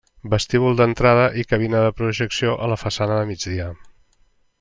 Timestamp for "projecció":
1.99-2.55